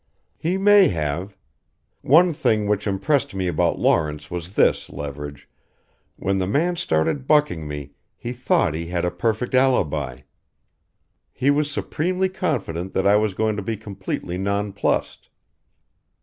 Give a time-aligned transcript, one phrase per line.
[0.39, 1.37] "He may have.
[2.01, 5.47] One thing which impressed me about Lawrence was this, Leverage
[6.15, 10.21] when the man started bucking me he thought he had a perfect alibi.
[11.31, 15.29] He was supremely confident that I was going to be completely nonplussed.